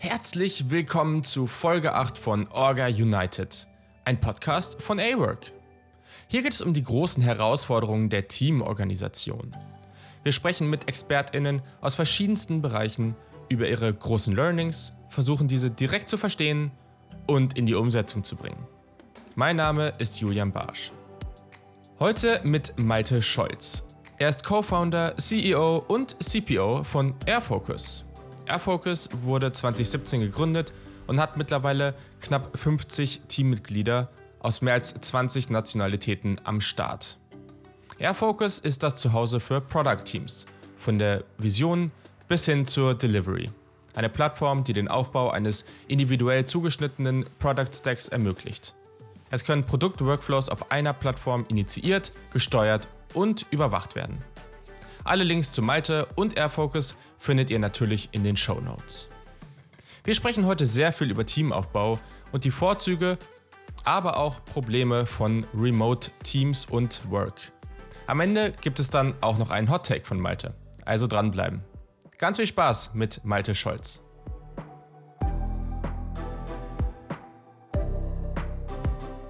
[0.00, 3.66] Herzlich willkommen zu Folge 8 von Orga United,
[4.04, 5.50] ein Podcast von A-Work.
[6.28, 9.56] Hier geht es um die großen Herausforderungen der Teamorganisation.
[10.22, 13.16] Wir sprechen mit ExpertInnen aus verschiedensten Bereichen
[13.48, 16.70] über ihre großen Learnings, versuchen diese direkt zu verstehen
[17.26, 18.68] und in die Umsetzung zu bringen.
[19.34, 20.92] Mein Name ist Julian Barsch.
[21.98, 23.82] Heute mit Malte Scholz.
[24.18, 28.04] Er ist Co-Founder, CEO und CPO von Airfocus.
[28.48, 30.72] Airfocus wurde 2017 gegründet
[31.06, 37.18] und hat mittlerweile knapp 50 Teammitglieder aus mehr als 20 Nationalitäten am Start.
[37.98, 41.90] Airfocus ist das Zuhause für Product Teams, von der Vision
[42.28, 43.50] bis hin zur Delivery.
[43.94, 48.74] Eine Plattform, die den Aufbau eines individuell zugeschnittenen Product Stacks ermöglicht.
[49.30, 54.18] Es können Produktworkflows auf einer Plattform initiiert, gesteuert und überwacht werden.
[55.04, 59.08] Alle Links zu Malte und Airfocus findet ihr natürlich in den Show Notes.
[60.04, 61.98] Wir sprechen heute sehr viel über Teamaufbau
[62.32, 63.18] und die Vorzüge,
[63.84, 67.52] aber auch Probleme von Remote Teams und Work.
[68.06, 70.54] Am Ende gibt es dann auch noch einen Hot Take von Malte.
[70.84, 71.62] Also dranbleiben.
[72.16, 74.02] Ganz viel Spaß mit Malte Scholz.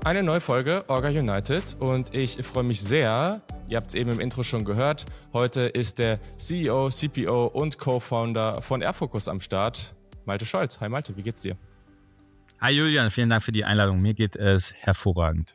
[0.05, 4.21] Eine neue Folge Orga United und ich freue mich sehr, ihr habt es eben im
[4.21, 10.47] Intro schon gehört, heute ist der CEO, CPO und Co-Founder von Airfocus am Start, Malte
[10.47, 10.81] Scholz.
[10.81, 11.57] Hi Malte, wie geht's dir?
[12.61, 14.01] Hi Julian, vielen Dank für die Einladung.
[14.01, 15.55] Mir geht es hervorragend.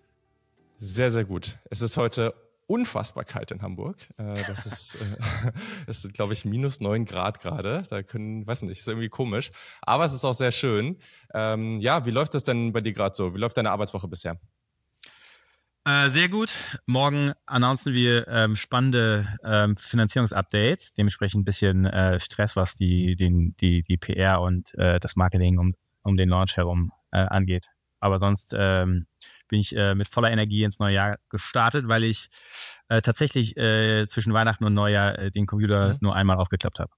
[0.77, 1.57] Sehr, sehr gut.
[1.69, 2.33] Es ist heute
[2.67, 3.97] unfassbar kalt in Hamburg.
[4.17, 5.17] Äh, das ist, äh,
[5.87, 7.83] das sind, glaube ich, minus neun Grad gerade.
[7.89, 9.51] Da können, weiß nicht, ist irgendwie komisch.
[9.81, 10.97] Aber es ist auch sehr schön.
[11.33, 13.33] Ähm, ja, wie läuft das denn bei dir gerade so?
[13.33, 14.39] Wie läuft deine Arbeitswoche bisher?
[15.85, 16.53] Äh, sehr gut.
[16.85, 20.93] Morgen announcen wir ähm, spannende ähm, Finanzierungsupdates.
[20.95, 25.59] Dementsprechend ein bisschen äh, Stress, was die, den, die, die PR und äh, das Marketing
[25.59, 27.67] um, um den Launch herum äh, angeht.
[27.99, 29.07] Aber sonst ähm,
[29.49, 32.29] bin ich äh, mit voller Energie ins neue Jahr gestartet, weil ich
[32.89, 35.97] tatsächlich zwischen Weihnachten und Neujahr den Computer mhm.
[36.01, 36.91] nur einmal aufgeklappt habe.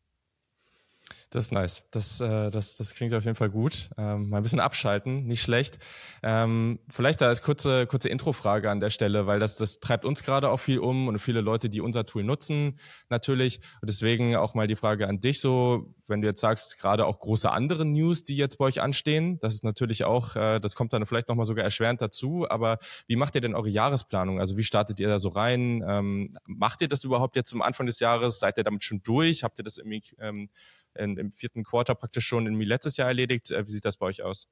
[1.35, 1.83] Das ist nice.
[1.91, 3.89] Das, äh, das, das klingt auf jeden Fall gut.
[3.97, 5.79] Ähm, mal ein bisschen abschalten, nicht schlecht.
[6.23, 10.23] Ähm, vielleicht da als kurze, kurze Introfrage an der Stelle, weil das, das treibt uns
[10.23, 12.79] gerade auch viel um und viele Leute, die unser Tool nutzen,
[13.09, 13.59] natürlich.
[13.81, 17.19] Und deswegen auch mal die Frage an dich so, wenn du jetzt sagst, gerade auch
[17.19, 20.93] große andere News, die jetzt bei euch anstehen, das ist natürlich auch, äh, das kommt
[20.93, 24.39] dann vielleicht nochmal sogar erschwerend dazu, aber wie macht ihr denn eure Jahresplanung?
[24.39, 25.83] Also wie startet ihr da so rein?
[25.85, 28.39] Ähm, macht ihr das überhaupt jetzt zum Anfang des Jahres?
[28.39, 29.43] Seid ihr damit schon durch?
[29.43, 30.49] Habt ihr das irgendwie ähm,
[30.97, 33.51] in, im vierten Quarter praktisch schon irgendwie letztes Jahr erledigt?
[33.51, 34.47] Äh, wie sieht das bei euch aus?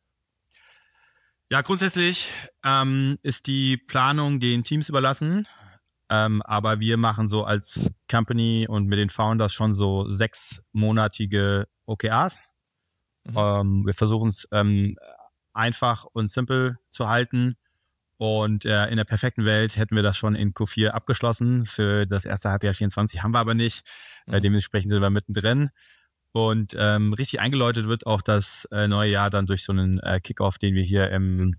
[1.52, 2.32] Ja, grundsätzlich
[2.64, 5.48] ähm, ist die Planung den Teams überlassen.
[6.10, 12.42] Ähm, aber wir machen so als Company und mit den Founders schon so sechsmonatige OKRs.
[13.24, 13.38] Mhm.
[13.38, 14.98] Ähm, wir versuchen es ähm,
[15.54, 17.56] einfach und simpel zu halten.
[18.18, 21.66] Und äh, in der perfekten Welt hätten wir das schon in Q4 abgeschlossen.
[21.66, 23.86] Für das erste Halbjahr 24 haben wir aber nicht.
[24.28, 24.36] Äh, mhm.
[24.36, 25.72] Äh, dementsprechend sind wir mittendrin.
[26.34, 30.20] Und ähm, richtig eingeläutet wird auch das äh, neue Jahr dann durch so einen äh,
[30.20, 31.56] Kickoff, den wir hier im,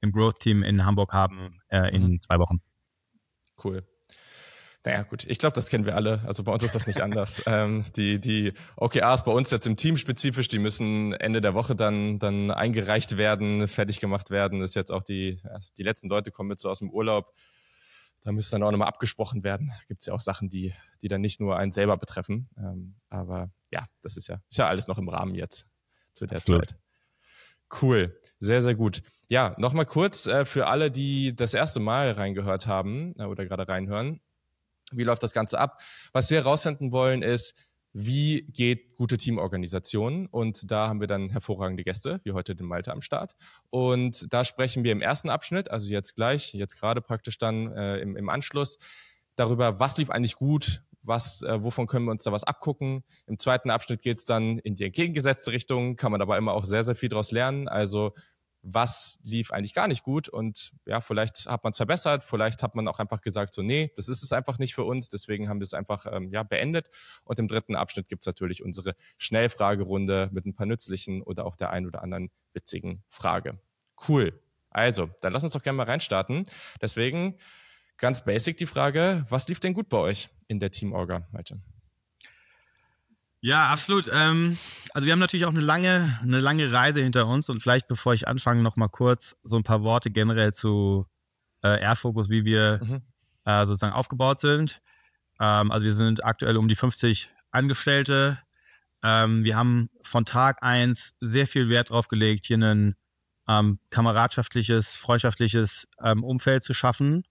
[0.00, 2.20] im Growth-Team in Hamburg haben, äh, in mhm.
[2.22, 2.62] zwei Wochen.
[3.62, 3.82] Cool.
[4.84, 6.20] Naja, gut, ich glaube, das kennen wir alle.
[6.24, 7.42] Also bei uns ist das nicht anders.
[7.46, 11.74] ähm, die, die OKRs bei uns jetzt im Team spezifisch, die müssen Ende der Woche
[11.74, 14.60] dann, dann eingereicht werden, fertig gemacht werden.
[14.60, 15.40] Das ist jetzt auch die,
[15.78, 17.32] die letzten Leute kommen mit so aus dem Urlaub.
[18.20, 19.68] Da müsste dann auch nochmal abgesprochen werden.
[19.68, 20.72] Da gibt es ja auch Sachen, die,
[21.02, 22.48] die dann nicht nur einen selber betreffen.
[22.56, 25.66] Ähm, aber ja, das ist ja, ist ja alles noch im Rahmen jetzt
[26.12, 26.70] zu der Absolut.
[26.70, 26.78] Zeit.
[27.80, 29.02] Cool, sehr, sehr gut.
[29.28, 33.66] Ja, nochmal kurz äh, für alle, die das erste Mal reingehört haben äh, oder gerade
[33.66, 34.20] reinhören.
[34.92, 35.80] Wie läuft das Ganze ab?
[36.12, 37.54] Was wir herausfinden wollen ist,
[37.94, 40.26] wie geht gute Teamorganisation?
[40.26, 43.34] Und da haben wir dann hervorragende Gäste, wie heute den Malte am Start.
[43.70, 47.98] Und da sprechen wir im ersten Abschnitt, also jetzt gleich, jetzt gerade praktisch dann äh,
[47.98, 48.78] im, im Anschluss,
[49.36, 53.04] darüber, was lief eigentlich gut, was, äh, wovon können wir uns da was abgucken.
[53.26, 56.64] Im zweiten Abschnitt geht es dann in die entgegengesetzte Richtung, kann man aber immer auch
[56.64, 57.68] sehr, sehr viel daraus lernen.
[57.68, 58.12] Also
[58.62, 62.76] was lief eigentlich gar nicht gut und ja, vielleicht hat man es verbessert, vielleicht hat
[62.76, 65.58] man auch einfach gesagt, so nee, das ist es einfach nicht für uns, deswegen haben
[65.58, 66.88] wir es einfach ähm, ja, beendet.
[67.24, 71.56] Und im dritten Abschnitt gibt es natürlich unsere Schnellfragerunde mit ein paar nützlichen oder auch
[71.56, 73.58] der ein oder anderen witzigen Frage.
[74.08, 74.40] Cool.
[74.70, 76.44] Also, dann lass uns doch gerne mal reinstarten.
[76.80, 77.38] Deswegen
[77.98, 81.60] ganz basic die Frage, was lief denn gut bei euch in der Teamorga, Malte?
[83.40, 84.08] Ja, absolut.
[84.12, 84.56] Ähm,
[84.94, 88.14] also wir haben natürlich auch eine lange, eine lange Reise hinter uns und vielleicht bevor
[88.14, 91.06] ich anfange, noch mal kurz so ein paar Worte generell zu
[91.64, 93.02] äh, Airfocus, wie wir mhm.
[93.44, 94.80] äh, sozusagen aufgebaut sind.
[95.40, 98.38] Ähm, also wir sind aktuell um die 50 Angestellte,
[99.02, 102.94] ähm, wir haben von Tag eins sehr viel Wert drauf gelegt, hier ein
[103.48, 107.24] ähm, kameradschaftliches, freundschaftliches ähm, Umfeld zu schaffen.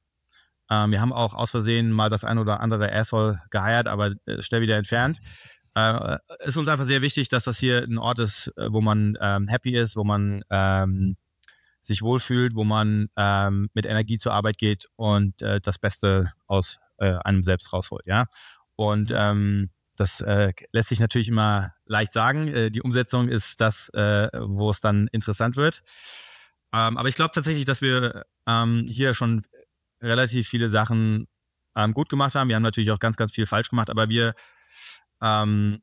[0.72, 4.42] Ähm, wir haben auch aus Versehen mal das ein oder andere Asshole geheiert, aber äh,
[4.42, 5.20] schnell wieder entfernt.
[5.74, 9.18] Äh, ist uns einfach sehr wichtig, dass das hier ein Ort ist, äh, wo man
[9.22, 11.16] ähm, happy ist, wo man ähm,
[11.80, 16.80] sich wohlfühlt, wo man ähm, mit Energie zur Arbeit geht und äh, das Beste aus
[16.98, 18.26] äh, einem selbst rausholt, ja.
[18.76, 22.50] Und ähm, das äh, lässt sich natürlich immer leicht sagen.
[22.50, 25.84] Äh, die Umsetzung ist das, äh, wo es dann interessant wird.
[26.74, 29.44] Ähm, aber ich glaube tatsächlich, dass wir ähm, hier schon
[30.02, 31.28] relativ viele Sachen
[31.76, 32.50] ähm, gut gemacht haben.
[32.50, 34.34] Wir haben natürlich auch ganz, ganz viel falsch gemacht, aber wir
[35.22, 35.82] ähm,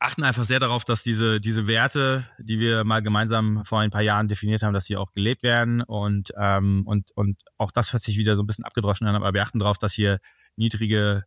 [0.00, 4.02] achten einfach sehr darauf, dass diese, diese Werte, die wir mal gemeinsam vor ein paar
[4.02, 8.02] Jahren definiert haben, dass sie auch gelebt werden und, ähm, und, und auch das hört
[8.02, 10.18] sich wieder so ein bisschen abgedroschen an, aber wir achten darauf, dass hier
[10.56, 11.24] niedrige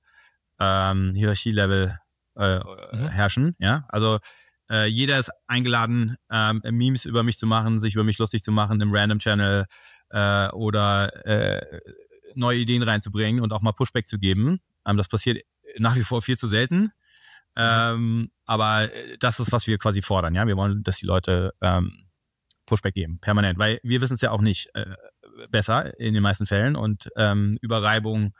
[0.59, 1.97] ähm, Hierarchielevel
[2.35, 3.07] äh, mhm.
[3.09, 3.55] herrschen.
[3.59, 4.19] Ja, also
[4.69, 8.51] äh, jeder ist eingeladen, ähm, Memes über mich zu machen, sich über mich lustig zu
[8.51, 9.65] machen im Random Channel
[10.09, 11.79] äh, oder äh,
[12.35, 14.59] neue Ideen reinzubringen und auch mal Pushback zu geben.
[14.85, 15.43] Ähm, das passiert
[15.77, 16.91] nach wie vor viel zu selten.
[17.57, 20.35] Ähm, aber das ist, was wir quasi fordern.
[20.35, 22.09] Ja, wir wollen, dass die Leute ähm,
[22.65, 24.95] Pushback geben, permanent, weil wir wissen es ja auch nicht äh,
[25.49, 28.33] besser in den meisten Fällen und ähm, über Reibung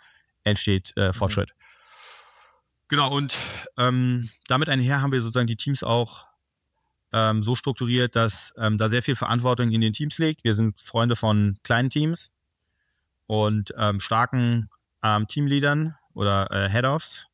[0.44, 1.14] entsteht äh.
[1.14, 1.50] Fortschritt.
[1.50, 1.66] Mhm.
[2.88, 3.36] Genau, und
[3.78, 6.28] ähm, damit einher haben wir sozusagen die Teams auch
[7.16, 10.44] ähm, so strukturiert, dass ähm, da sehr viel Verantwortung in den Teams liegt.
[10.44, 12.32] Wir sind Freunde von kleinen Teams
[13.26, 14.70] und ähm, starken
[15.02, 17.28] ähm, Teamleadern oder äh, Head-Offs.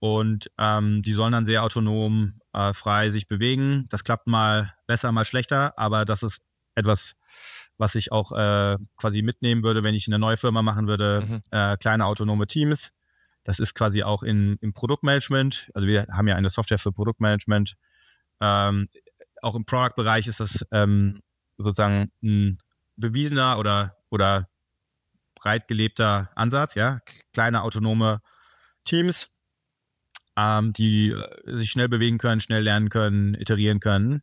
[0.00, 3.86] Und ähm, die sollen dann sehr autonom, äh, frei sich bewegen.
[3.90, 6.42] Das klappt mal besser, mal schlechter, aber das ist
[6.74, 7.14] etwas,
[7.78, 11.24] was ich auch äh, quasi mitnehmen würde, wenn ich eine neue Firma machen würde.
[11.26, 11.42] Mhm.
[11.50, 12.92] Äh, kleine autonome Teams
[13.46, 15.70] das ist quasi auch in, im Produktmanagement.
[15.72, 17.76] Also wir haben ja eine Software für Produktmanagement.
[18.40, 18.88] Ähm,
[19.42, 21.22] auch im Product-Bereich ist das ähm,
[21.58, 22.58] sozusagen ein
[22.96, 24.48] bewiesener oder, oder
[25.34, 27.00] breit gelebter Ansatz, ja.
[27.32, 28.20] Kleine autonome
[28.84, 29.30] Teams,
[30.36, 34.22] ähm, die äh, sich schnell bewegen können, schnell lernen können, iterieren können.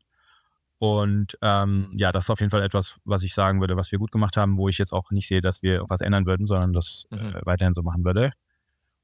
[0.79, 3.99] Und ähm, ja, das ist auf jeden Fall etwas, was ich sagen würde, was wir
[3.99, 6.73] gut gemacht haben, wo ich jetzt auch nicht sehe, dass wir was ändern würden, sondern
[6.73, 7.19] das mhm.
[7.19, 8.33] äh, weiterhin so machen würde.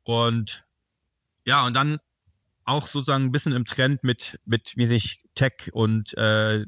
[0.03, 0.65] Und
[1.45, 1.99] ja, und dann
[2.69, 6.65] auch sozusagen ein bisschen im Trend mit, mit wie sich Tech und äh,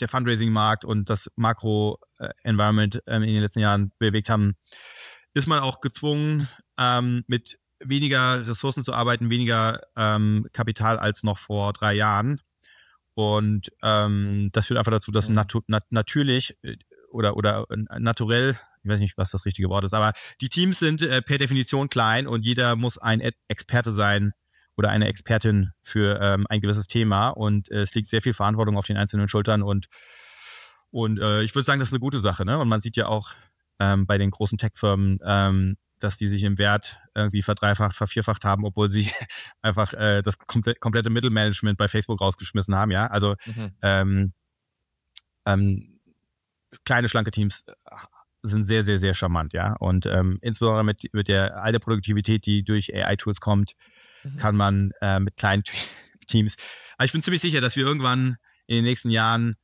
[0.00, 4.56] der Fundraising-Markt und das Makro-Environment äh, in den letzten Jahren bewegt haben,
[5.34, 6.48] ist man auch gezwungen,
[6.78, 12.40] ähm, mit weniger Ressourcen zu arbeiten, weniger ähm, Kapital als noch vor drei Jahren.
[13.14, 15.36] Und ähm, das führt einfach dazu, dass mhm.
[15.36, 16.76] natu nat natürlich äh,
[17.10, 20.12] oder, oder äh, naturell ich weiß nicht, was das richtige Wort ist, aber
[20.42, 24.34] die Teams sind äh, per Definition klein und jeder muss ein Experte sein
[24.76, 28.76] oder eine Expertin für ähm, ein gewisses Thema und äh, es liegt sehr viel Verantwortung
[28.76, 29.86] auf den einzelnen Schultern und,
[30.90, 32.44] und äh, ich würde sagen, das ist eine gute Sache.
[32.44, 32.58] Ne?
[32.58, 33.32] Und man sieht ja auch
[33.78, 38.64] ähm, bei den großen Tech-Firmen, ähm, dass die sich im Wert irgendwie verdreifacht, vervierfacht haben,
[38.64, 39.10] obwohl sie
[39.62, 42.90] einfach äh, das komple komplette Mittelmanagement bei Facebook rausgeschmissen haben.
[42.90, 43.70] Ja, also mhm.
[43.82, 44.32] ähm,
[45.46, 46.00] ähm,
[46.84, 47.64] kleine, schlanke Teams
[48.42, 49.74] sind sehr, sehr, sehr charmant, ja.
[49.78, 53.74] Und ähm, insbesondere mit, mit der all der Produktivität, die durch AI-Tools kommt,
[54.24, 54.36] mhm.
[54.38, 55.62] kann man äh, mit kleinen
[56.26, 56.56] Teams.
[56.96, 58.36] Aber ich bin ziemlich sicher, dass wir irgendwann
[58.66, 59.56] in den nächsten Jahren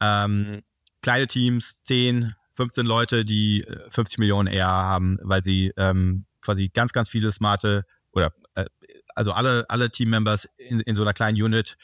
[0.00, 0.62] ähm,
[1.02, 6.68] kleine Teams, 10, 15 Leute, die 50 äh, Millionen AR haben, weil sie ähm, quasi
[6.68, 8.66] ganz, ganz viele smarte oder äh,
[9.14, 11.76] also alle, alle Team-Members in, in so einer kleinen Unit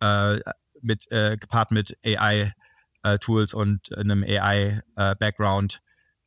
[0.00, 0.38] äh,
[0.80, 5.80] mit, äh, gepaart mit AI-Tools äh, und einem AI-Background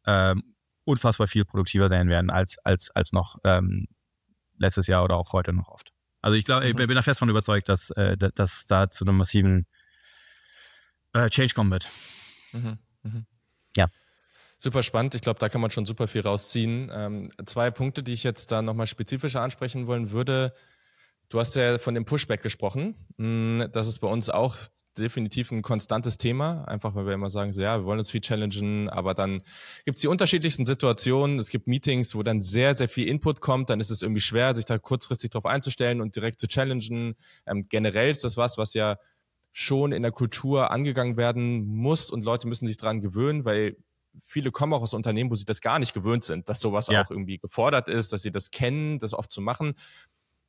[0.06, 3.88] ähm, unfassbar viel produktiver sein werden als, als, als noch ähm,
[4.62, 5.92] letztes Jahr oder auch heute noch oft.
[6.22, 6.80] Also ich glaube, mhm.
[6.80, 9.66] ich bin da fest von überzeugt, dass, äh, dass da zu einem massiven
[11.14, 11.90] äh, Change kommen wird.
[12.54, 12.78] Mhm.
[13.04, 13.26] Mhm.
[13.76, 13.88] Ja.
[14.58, 15.16] Super spannend.
[15.16, 16.92] Ich glaube, da kann man schon super viel rausziehen.
[16.94, 20.54] Ähm, zwei Punkte, die ich jetzt da nochmal spezifischer ansprechen wollen würde.
[21.32, 23.08] Du hast ja von dem Pushback gesprochen.
[23.16, 24.58] Mm, das ist bei uns auch
[24.98, 28.20] definitiv ein konstantes Thema, einfach weil wir immer sagen, so ja, wir wollen uns viel
[28.20, 29.42] challengen, aber dann
[29.86, 31.40] gibt es die unterschiedlichsten Situationen.
[31.40, 34.54] Es gibt Meetings, wo dann sehr, sehr viel Input kommt, dann ist es irgendwie schwer,
[34.54, 37.16] sich da kurzfristig drauf einzustellen und direkt zu challengen.
[37.46, 38.98] Ähm, generell ist das was, was ja
[39.54, 43.78] schon in der Kultur angegangen werden muss und Leute müssen sich dran gewöhnen, weil
[44.22, 47.02] viele kommen auch aus Unternehmen, wo sie das gar nicht gewöhnt sind, dass sowas ja.
[47.02, 49.76] auch irgendwie gefordert ist, dass sie das kennen, das oft zu machen.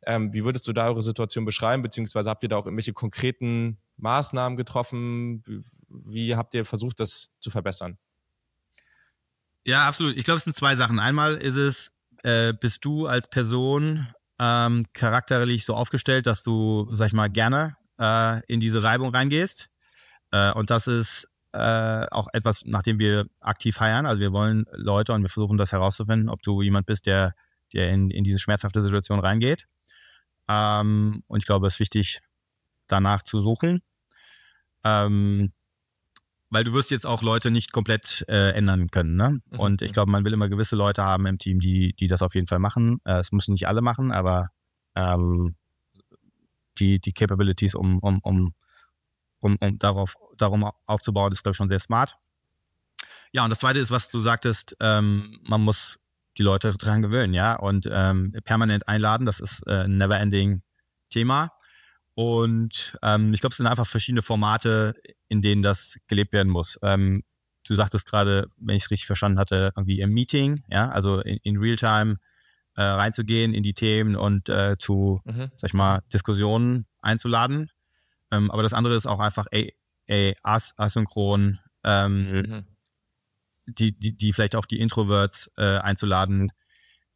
[0.05, 3.79] Ähm, wie würdest du da eure Situation beschreiben, beziehungsweise habt ihr da auch irgendwelche konkreten
[3.97, 5.43] Maßnahmen getroffen?
[5.47, 7.99] Wie, wie habt ihr versucht, das zu verbessern?
[9.65, 10.17] Ja, absolut.
[10.17, 10.99] Ich glaube, es sind zwei Sachen.
[10.99, 11.93] Einmal ist es,
[12.25, 14.09] äh, bist du als Person
[14.41, 19.69] ähm, charakterlich so aufgestellt, dass du, sag ich mal, gerne äh, in diese Reibung reingehst.
[20.33, 24.07] Äh, und das ist äh, auch etwas, nachdem wir aktiv feiern.
[24.07, 27.35] Also wir wollen Leute und wir versuchen das herauszufinden, ob du jemand bist, der,
[27.73, 29.67] der in, in diese schmerzhafte Situation reingeht.
[30.49, 32.21] Ähm, und ich glaube, es ist wichtig,
[32.87, 33.83] danach zu suchen.
[34.85, 35.53] Ähm,
[36.51, 39.17] weil du wirst jetzt auch Leute nicht komplett äh, ändern können.
[39.17, 39.41] Ne?
[39.51, 39.59] Mhm.
[39.59, 42.35] Und ich glaube, man will immer gewisse Leute haben im Team, die, die das auf
[42.35, 43.01] jeden Fall machen.
[43.05, 44.51] Äh, es müssen nicht alle machen, aber
[44.95, 45.57] ähm,
[46.79, 48.55] die, die Capabilities, um, um, um,
[49.41, 52.17] um, um darauf, darum aufzubauen, ist, glaube ich, schon sehr smart.
[53.33, 55.99] Ja, und das Zweite ist, was du sagtest, ähm, man muss
[56.39, 60.63] die Leute dran gewöhnen, ja, und ähm, permanent einladen, das ist äh, ein never-ending
[61.11, 61.51] Thema.
[62.15, 64.95] Und ähm, ich glaube, es sind einfach verschiedene Formate,
[65.29, 66.79] in denen das gelebt werden muss.
[66.83, 67.23] Ähm,
[67.67, 71.39] du sagtest gerade, wenn ich es richtig verstanden hatte, irgendwie im Meeting, ja, also in,
[71.43, 72.17] in Realtime
[72.77, 75.51] äh, reinzugehen in die Themen und äh, zu, mhm.
[75.57, 77.71] sag ich mal, Diskussionen einzuladen.
[78.31, 82.65] Ähm, aber das andere ist auch einfach ey, ey, as asynchron, ähm, mhm.
[83.67, 86.53] Die, die, die vielleicht auch die Introverts äh, einzuladen,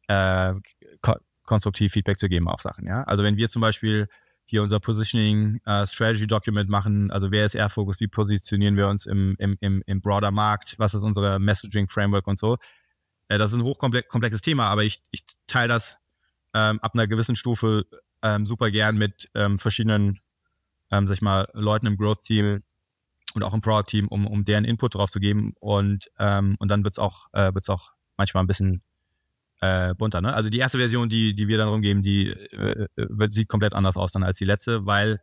[0.07, 0.53] äh,
[1.01, 2.85] ko konstruktiv Feedback zu geben auf Sachen.
[2.85, 3.03] Ja?
[3.03, 4.09] Also wenn wir zum Beispiel
[4.47, 7.11] hier unser Positioning uh, Strategy Document machen.
[7.11, 10.93] Also wer ist Airfocus, wie positionieren wir uns im, im, im, im broader Markt, was
[10.93, 12.57] ist unsere Messaging Framework und so.
[13.27, 15.97] Äh, das ist ein hochkomplexes Thema, aber ich, ich teile das
[16.53, 17.85] ähm, ab einer gewissen Stufe
[18.23, 20.21] ähm, super gern mit ähm, verschiedenen,
[20.91, 22.61] ähm, sag ich mal, Leuten im Growth-Team
[23.33, 25.53] und auch im Product-Team, um, um deren Input drauf zu geben.
[25.59, 28.81] Und, ähm, und dann wird's auch, äh, wird's auch manchmal ein bisschen
[29.61, 30.21] äh, bunter.
[30.21, 30.33] Ne?
[30.33, 33.97] Also die erste Version, die, die wir dann rumgeben, die äh, wird, sieht komplett anders
[33.97, 35.19] aus dann als die letzte, weil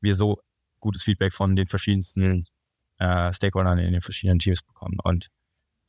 [0.00, 0.40] wir so
[0.80, 2.46] gutes Feedback von den verschiedensten
[2.98, 4.98] äh, Stakeholdern in den verschiedenen Teams bekommen.
[5.02, 5.28] Und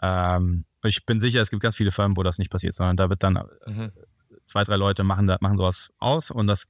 [0.01, 3.09] ähm, ich bin sicher, es gibt ganz viele Firmen, wo das nicht passiert, sondern da
[3.09, 3.91] wird dann mhm.
[4.47, 6.67] zwei, drei Leute machen, da, machen sowas aus und das,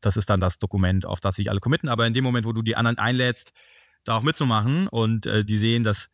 [0.00, 1.88] das ist dann das Dokument, auf das sich alle committen.
[1.88, 3.52] Aber in dem Moment, wo du die anderen einlädst,
[4.06, 6.08] da auch mitzumachen und äh, die sehen, dass,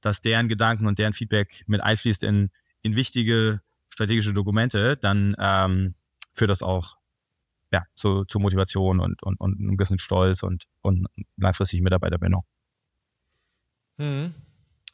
[0.00, 2.50] dass deren Gedanken und deren Feedback mit einfließt in,
[2.82, 3.60] in wichtige
[3.90, 5.94] strategische Dokumente, dann ähm,
[6.32, 6.94] führt das auch
[7.72, 12.44] ja, zu, zu Motivation und, und, und einem gewissen Stolz und, und langfristig Mitarbeiterbindung.
[13.96, 14.34] Mhm.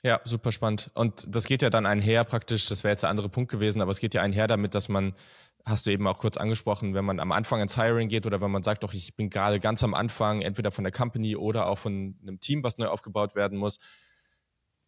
[0.03, 0.91] Ja, super spannend.
[0.95, 3.91] Und das geht ja dann einher praktisch, das wäre jetzt der andere Punkt gewesen, aber
[3.91, 5.15] es geht ja einher damit, dass man,
[5.67, 8.51] hast du eben auch kurz angesprochen, wenn man am Anfang ins Hiring geht oder wenn
[8.51, 11.79] man sagt, doch, ich bin gerade ganz am Anfang, entweder von der Company oder auch
[11.79, 13.79] von einem Team, was neu aufgebaut werden muss,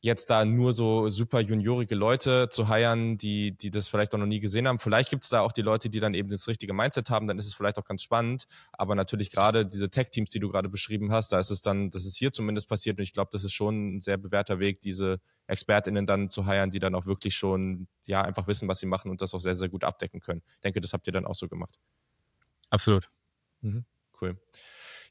[0.03, 4.27] jetzt da nur so super juniorige Leute zu heiren, die, die das vielleicht auch noch
[4.27, 4.81] nie gesehen haben.
[4.81, 7.39] Vielleicht gibt es da auch die Leute, die dann eben das richtige Mindset haben, dann
[7.39, 8.47] ist es vielleicht auch ganz spannend.
[8.73, 12.05] Aber natürlich gerade diese Tech-Teams, die du gerade beschrieben hast, da ist es dann, das
[12.05, 15.21] ist hier zumindest passiert und ich glaube, das ist schon ein sehr bewährter Weg, diese
[15.47, 19.09] ExpertInnen dann zu heiren, die dann auch wirklich schon, ja, einfach wissen, was sie machen
[19.09, 20.43] und das auch sehr, sehr gut abdecken können.
[20.57, 21.79] Ich denke, das habt ihr dann auch so gemacht.
[22.71, 23.09] Absolut.
[23.61, 23.85] Mhm,
[24.21, 24.37] cool.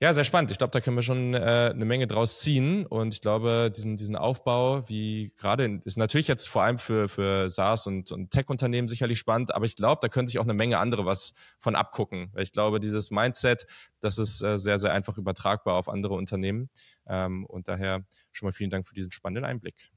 [0.01, 0.49] Ja, sehr spannend.
[0.49, 2.87] Ich glaube, da können wir schon äh, eine Menge draus ziehen.
[2.87, 7.51] Und ich glaube, diesen, diesen Aufbau, wie gerade, ist natürlich jetzt vor allem für, für
[7.51, 10.79] SaaS und, und Tech-Unternehmen sicherlich spannend, aber ich glaube, da können sich auch eine Menge
[10.79, 12.31] andere was von abgucken.
[12.33, 13.67] Weil ich glaube, dieses Mindset,
[13.99, 16.69] das ist äh, sehr, sehr einfach übertragbar auf andere Unternehmen.
[17.05, 19.91] Ähm, und daher schon mal vielen Dank für diesen spannenden Einblick.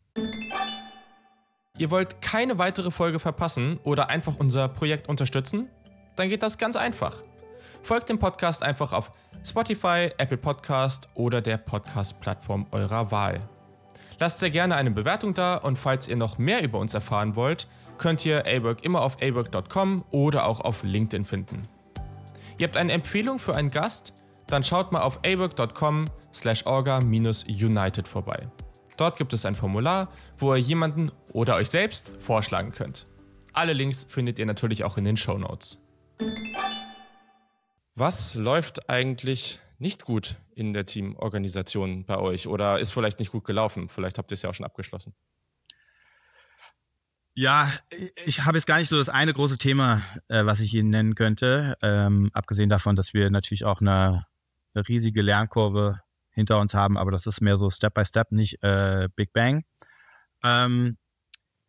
[1.78, 5.70] Ihr wollt keine weitere Folge verpassen oder einfach unser Projekt unterstützen?
[6.16, 7.24] Dann geht das ganz einfach.
[7.84, 9.12] Folgt dem Podcast einfach auf
[9.44, 13.46] Spotify, Apple Podcast oder der Podcast-Plattform eurer Wahl.
[14.18, 17.68] Lasst sehr gerne eine Bewertung da und falls ihr noch mehr über uns erfahren wollt,
[17.98, 21.60] könnt ihr AWork immer auf awork.com oder auch auf LinkedIn finden.
[22.56, 24.14] Ihr habt eine Empfehlung für einen Gast?
[24.46, 28.48] Dann schaut mal auf awork.com slash orga-united vorbei.
[28.96, 33.06] Dort gibt es ein Formular, wo ihr jemanden oder euch selbst vorschlagen könnt.
[33.52, 35.82] Alle Links findet ihr natürlich auch in den Show Notes.
[37.96, 43.44] Was läuft eigentlich nicht gut in der Teamorganisation bei euch oder ist vielleicht nicht gut
[43.44, 43.88] gelaufen?
[43.88, 45.14] Vielleicht habt ihr es ja auch schon abgeschlossen.
[47.36, 47.72] Ja,
[48.24, 51.14] ich habe jetzt gar nicht so das eine große Thema, äh, was ich Ihnen nennen
[51.14, 51.76] könnte.
[51.82, 54.26] Ähm, abgesehen davon, dass wir natürlich auch eine,
[54.72, 58.62] eine, riesige Lernkurve hinter uns haben, aber das ist mehr so Step by Step, nicht
[58.62, 59.64] äh, Big Bang.
[60.44, 60.96] Ähm,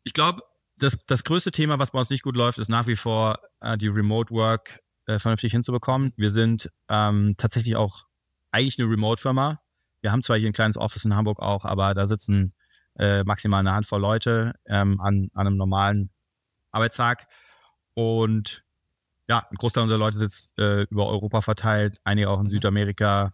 [0.04, 0.42] ich glaube,
[0.78, 3.78] das, das größte Thema, was bei uns nicht gut läuft, ist nach wie vor äh,
[3.78, 6.14] die Remote Work äh, vernünftig hinzubekommen.
[6.18, 8.06] Wir sind ähm, tatsächlich auch
[8.52, 9.62] eigentlich eine Remote-Firma.
[10.02, 12.54] Wir haben zwar hier ein kleines Office in Hamburg auch, aber da sitzen
[12.98, 16.12] äh, maximal eine Handvoll Leute ähm, an, an einem normalen
[16.72, 17.28] Arbeitstag.
[17.94, 18.64] Und
[19.28, 22.50] ja, ein Großteil unserer Leute sitzt äh, über Europa verteilt, einige auch in mhm.
[22.50, 23.32] Südamerika,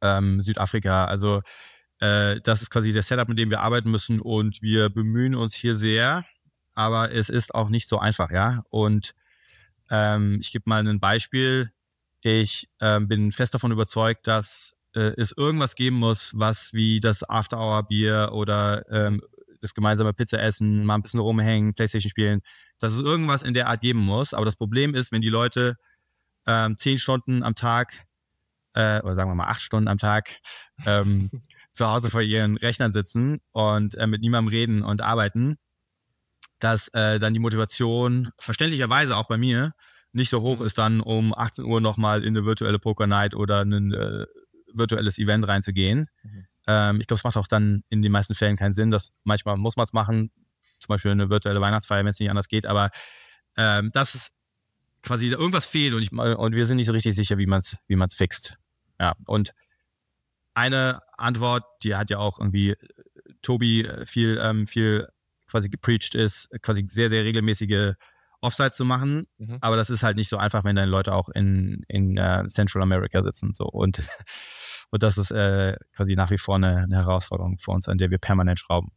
[0.00, 1.04] ähm, Südafrika.
[1.04, 1.42] Also
[2.00, 5.54] äh, das ist quasi der Setup, mit dem wir arbeiten müssen und wir bemühen uns
[5.54, 6.24] hier sehr,
[6.74, 8.64] aber es ist auch nicht so einfach, ja.
[8.70, 9.14] Und
[9.92, 11.70] Ähm, ich gebe mal ein Beispiel.
[12.22, 17.28] Ich äh, bin fest davon überzeugt, dass äh, es irgendwas geben muss, was wie das
[17.28, 19.20] After-Hour-Bier oder ähm,
[19.60, 22.40] das gemeinsame Pizza essen, mal ein bisschen rumhängen, Playstation spielen,
[22.78, 24.34] dass es irgendwas in der Art geben muss.
[24.34, 25.76] Aber das Problem ist, wenn die Leute
[26.46, 27.92] ähm, zehn Stunden am Tag
[28.74, 30.38] äh, oder sagen wir mal acht Stunden am Tag
[30.86, 31.30] ähm,
[31.72, 35.58] zu Hause vor ihren Rechnern sitzen und äh, mit niemandem reden und arbeiten,
[36.62, 39.74] dass äh, dann die Motivation verständlicherweise auch bei mir
[40.12, 43.62] nicht so hoch ist, dann um 18 Uhr nochmal in eine virtuelle Poker Night oder
[43.62, 44.26] ein äh,
[44.72, 46.06] virtuelles Event reinzugehen.
[46.22, 46.46] Mhm.
[46.68, 48.92] Ähm, ich glaube, es macht auch dann in den meisten Fällen keinen Sinn.
[48.92, 50.30] Dass manchmal muss man es machen,
[50.78, 52.66] zum Beispiel eine virtuelle Weihnachtsfeier, wenn es nicht anders geht.
[52.66, 52.90] Aber
[53.56, 54.32] ähm, das ist
[55.02, 57.76] quasi irgendwas fehlt und, ich, und wir sind nicht so richtig sicher, wie man es
[57.88, 58.54] wie man's fixt.
[59.00, 59.52] Ja, und
[60.54, 62.76] eine Antwort, die hat ja auch irgendwie äh,
[63.40, 65.08] Tobi äh, viel, ähm, viel
[65.52, 67.94] quasi gepreacht ist, quasi sehr, sehr regelmäßige
[68.40, 69.28] Offside zu machen.
[69.38, 69.58] Mhm.
[69.60, 72.82] Aber das ist halt nicht so einfach, wenn deine Leute auch in, in uh, Central
[72.82, 73.54] America sitzen.
[73.54, 73.64] So.
[73.64, 74.02] Und,
[74.90, 78.10] und das ist äh, quasi nach wie vor eine, eine Herausforderung für uns, an der
[78.10, 78.90] wir permanent schrauben.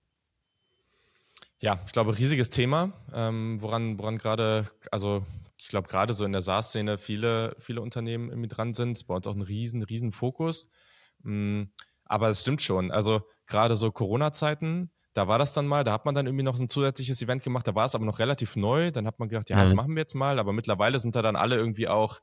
[1.62, 5.26] Ja, ich glaube, riesiges Thema, ähm, woran, woran gerade, also
[5.58, 9.08] ich glaube, gerade so in der SaaS-Szene viele, viele Unternehmen irgendwie dran sind.
[9.08, 10.70] Bei uns auch ein riesen, riesen Fokus.
[11.24, 11.72] Mhm.
[12.04, 12.92] Aber es stimmt schon.
[12.92, 16.60] Also gerade so Corona-Zeiten, da war das dann mal, da hat man dann irgendwie noch
[16.60, 18.92] ein zusätzliches Event gemacht, da war es aber noch relativ neu.
[18.92, 19.62] Dann hat man gedacht, ja, mhm.
[19.62, 20.38] das machen wir jetzt mal.
[20.40, 22.20] Aber mittlerweile sind da dann alle irgendwie auch,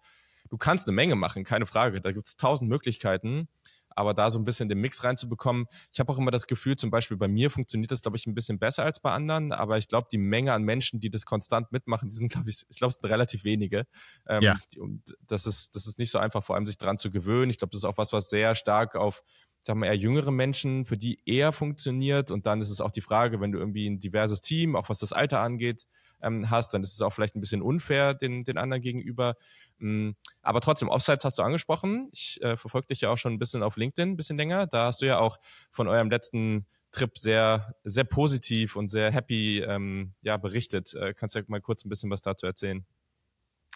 [0.51, 2.01] du kannst eine Menge machen, keine Frage.
[2.01, 3.49] Da gibt es tausend Möglichkeiten
[3.97, 5.67] aber da so ein bisschen den Mix reinzubekommen.
[5.93, 8.35] Ich habe auch immer das Gefühl, zum Beispiel bei mir funktioniert das, glaube ich, ein
[8.35, 11.73] bisschen besser als bei anderen, aber ich glaube, die Menge an Menschen, die das konstant
[11.73, 13.87] mitmachen, die sind, glaube ich, ich glaube, es sind relativ wenige.
[14.29, 14.57] Ähm, ja.
[14.79, 17.51] Und das ist, das ist nicht so einfach, vor allem sich dran zu gewöhnen.
[17.51, 19.23] Ich glaube, das ist auch was, was sehr stark auf
[19.63, 22.31] sag mal, eher jüngere Menschen, für die eher funktioniert.
[22.31, 24.99] Und dann ist es auch die Frage, wenn du irgendwie ein diverses Team, auch was
[24.99, 25.87] das Alter angeht,
[26.21, 29.35] ähm, hast, dann ist es auch vielleicht ein bisschen unfair den, den anderen gegenüber.
[29.79, 30.11] Mm,
[30.43, 32.09] aber trotzdem, Offsites hast du angesprochen.
[32.13, 34.67] Ich äh, verfolge dich ja auch schon ein bisschen auf LinkedIn, ein bisschen länger.
[34.67, 35.39] Da hast du ja auch
[35.71, 40.95] von eurem letzten Trip sehr, sehr positiv und sehr happy ähm, ja, berichtet.
[40.95, 42.85] Äh, kannst du ja mal kurz ein bisschen was dazu erzählen?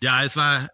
[0.02, 0.68] Ja, es war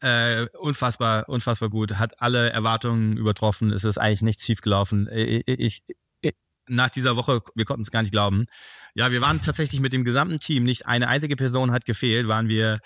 [0.00, 1.94] äh, unfassbar, unfassbar gut.
[1.98, 3.72] Hat alle Erwartungen übertroffen.
[3.72, 5.08] Es ist eigentlich nichts schief gelaufen.
[5.12, 5.82] Ich, ich,
[6.20, 6.34] ich,
[6.68, 8.46] nach dieser Woche, wir konnten es gar nicht glauben.
[8.94, 12.48] Ja, wir waren tatsächlich mit dem gesamten Team, nicht eine einzige Person hat gefehlt, waren
[12.48, 12.78] wir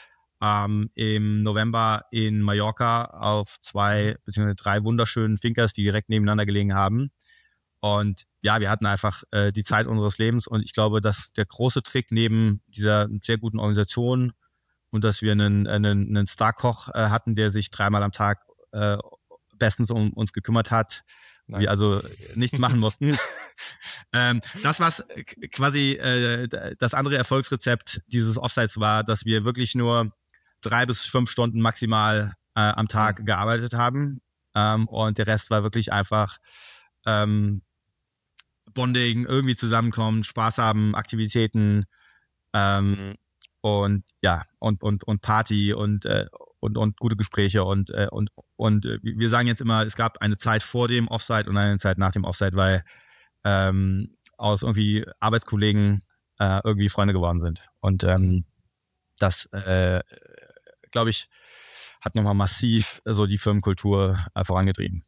[0.43, 6.75] ähm, im November in Mallorca auf zwei beziehungsweise drei wunderschönen Finkers, die direkt nebeneinander gelegen
[6.75, 7.11] haben.
[7.81, 11.47] Und ja, wir hatten einfach äh, die Zeit unseres Lebens und ich glaube, dass der
[11.47, 14.33] große Trick neben dieser sehr guten Organisation
[14.93, 18.99] und dass wir einen, einen, einen Starkoch äh, hatten, der sich dreimal am Tag äh,
[19.59, 21.03] bestens um uns gekümmert hat,
[21.47, 21.63] nice.
[21.63, 22.03] wir also
[22.35, 23.17] nichts machen mussten.
[24.13, 25.05] ähm, das, was
[25.51, 30.13] quasi äh, das andere Erfolgsrezept dieses Offsites war, dass wir wirklich nur
[30.61, 33.25] drei bis fünf Stunden maximal äh, am Tag mhm.
[33.25, 34.21] gearbeitet haben.
[34.55, 36.37] Ähm, und der Rest war wirklich einfach
[37.07, 37.63] ähm,
[38.75, 41.85] Bonding, irgendwie zusammenkommen, Spaß haben, Aktivitäten
[42.53, 43.17] ähm,
[43.63, 46.27] und ja, und, und, und Party und, äh,
[46.61, 50.19] und, und gute Gespräche und, äh, und, und äh, wir sagen jetzt immer, es gab
[50.19, 52.85] eine Zeit vor dem Offside und eine Zeit nach dem Offside, weil
[53.45, 56.03] ähm, aus irgendwie Arbeitskollegen
[56.39, 57.67] äh, irgendwie Freunde geworden sind.
[57.81, 58.45] Und ähm,
[59.19, 60.01] das äh,
[60.93, 61.29] glaube ich,
[62.01, 65.05] hat nochmal massiv so die Firmenkultur äh, vorangetrieben.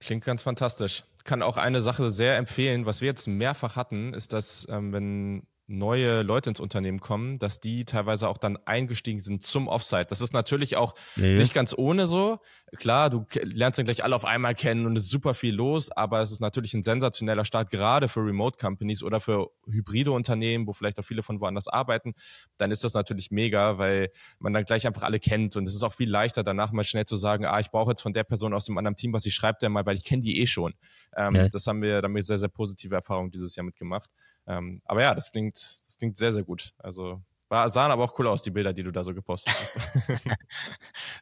[0.00, 1.04] Klingt ganz fantastisch.
[1.24, 5.46] Kann auch eine Sache sehr empfehlen, was wir jetzt mehrfach hatten, ist, dass ähm, wenn
[5.70, 10.06] neue Leute ins Unternehmen kommen, dass die teilweise auch dann eingestiegen sind zum Offsite.
[10.08, 11.36] Das ist natürlich auch nee.
[11.36, 12.38] nicht ganz ohne so.
[12.76, 15.90] Klar, du lernst dann gleich alle auf einmal kennen und es ist super viel los,
[15.90, 20.66] aber es ist natürlich ein sensationeller Start, gerade für Remote Companies oder für hybride Unternehmen,
[20.66, 22.14] wo vielleicht auch viele von woanders arbeiten.
[22.56, 25.84] Dann ist das natürlich mega, weil man dann gleich einfach alle kennt und es ist
[25.84, 28.54] auch viel leichter danach mal schnell zu sagen, ah, ich brauche jetzt von der Person
[28.54, 30.74] aus dem anderen Team was, ich schreibe der mal, weil ich kenne die eh schon.
[31.16, 31.48] Ähm, ja.
[31.48, 34.10] Das haben wir, da haben wir sehr, sehr positive Erfahrungen dieses Jahr mitgemacht.
[34.50, 36.74] Ähm, aber ja, das klingt, das klingt sehr, sehr gut.
[36.78, 40.28] Also war, sahen aber auch cool aus, die Bilder, die du da so gepostet hast.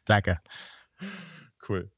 [0.05, 0.39] Danke.
[1.67, 1.91] Cool.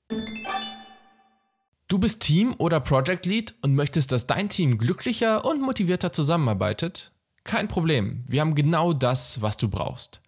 [1.87, 7.13] Du bist Team- oder Project Lead und möchtest, dass dein Team glücklicher und motivierter zusammenarbeitet?
[7.45, 10.21] Kein Problem, wir haben genau das, was du brauchst.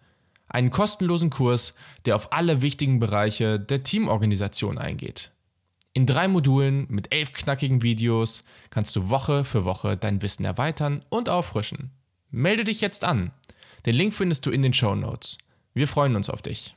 [0.48, 1.74] Einen kostenlosen Kurs,
[2.06, 5.33] der auf alle wichtigen Bereiche der Teamorganisation eingeht.
[5.96, 11.04] In drei Modulen mit elf knackigen Videos kannst du Woche für Woche dein Wissen erweitern
[11.08, 11.92] und auffrischen.
[12.30, 13.30] Melde dich jetzt an.
[13.86, 15.38] Den Link findest du in den Show Notes.
[15.72, 16.74] Wir freuen uns auf dich.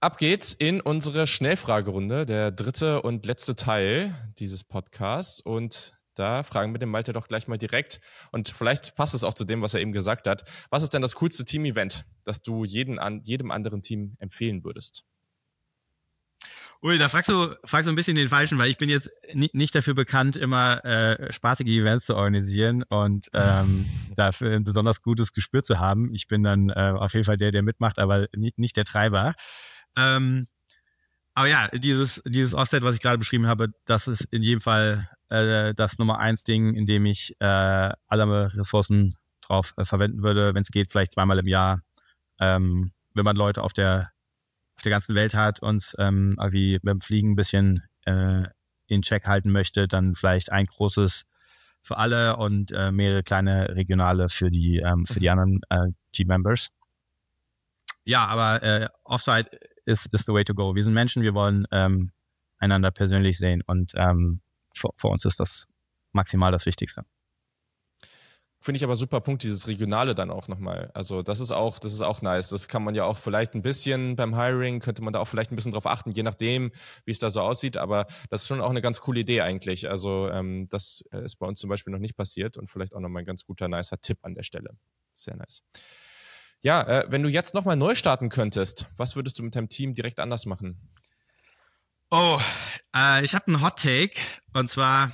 [0.00, 5.40] Ab geht's in unsere Schnellfragerunde, der dritte und letzte Teil dieses Podcasts.
[5.40, 8.00] Und da fragen wir den Malte doch gleich mal direkt.
[8.32, 10.42] Und vielleicht passt es auch zu dem, was er eben gesagt hat.
[10.70, 15.04] Was ist denn das coolste Team-Event, das du jeden an, jedem anderen Team empfehlen würdest?
[16.80, 19.74] Ui, da fragst du, fragst du ein bisschen den Falschen, weil ich bin jetzt nicht
[19.74, 23.84] dafür bekannt, immer äh, spaßige Events zu organisieren und ähm,
[24.16, 26.14] dafür ein besonders gutes Gespür zu haben.
[26.14, 29.34] Ich bin dann äh, auf jeden Fall der, der mitmacht, aber nicht, nicht der Treiber.
[29.96, 30.46] Ähm,
[31.34, 35.08] aber ja, dieses, dieses Offset, was ich gerade beschrieben habe, das ist in jedem Fall
[35.30, 40.54] äh, das Nummer eins Ding, in dem ich äh, alle Ressourcen drauf äh, verwenden würde,
[40.54, 41.82] wenn es geht, vielleicht zweimal im Jahr.
[42.38, 44.12] Ähm, wenn man Leute auf der
[44.78, 48.44] auf der ganzen Welt hat, uns ähm, irgendwie beim Fliegen ein bisschen äh,
[48.86, 51.24] in Check halten möchte, dann vielleicht ein großes
[51.82, 55.32] für alle und äh, mehrere kleine regionale für die, ähm, für die mhm.
[55.32, 56.68] anderen äh, G-Members.
[58.04, 59.50] Ja, aber äh, Offside
[59.84, 60.76] ist, ist the way to go.
[60.76, 62.12] Wir sind Menschen, wir wollen ähm,
[62.58, 64.42] einander persönlich sehen und ähm,
[64.76, 65.66] für, für uns ist das
[66.12, 67.02] maximal das Wichtigste.
[68.60, 70.90] Finde ich aber super Punkt, dieses Regionale dann auch nochmal.
[70.92, 72.48] Also das ist auch, das ist auch nice.
[72.48, 75.52] Das kann man ja auch vielleicht ein bisschen beim Hiring, könnte man da auch vielleicht
[75.52, 76.72] ein bisschen drauf achten, je nachdem,
[77.04, 77.76] wie es da so aussieht.
[77.76, 79.88] Aber das ist schon auch eine ganz coole Idee eigentlich.
[79.88, 83.00] Also ähm, das äh, ist bei uns zum Beispiel noch nicht passiert und vielleicht auch
[83.00, 84.76] nochmal ein ganz guter, nicer Tipp an der Stelle.
[85.12, 85.62] Sehr nice.
[86.60, 89.94] Ja, äh, wenn du jetzt nochmal neu starten könntest, was würdest du mit deinem Team
[89.94, 90.90] direkt anders machen?
[92.10, 92.40] Oh,
[92.96, 94.18] äh, ich habe einen Hot Take
[94.52, 95.12] und zwar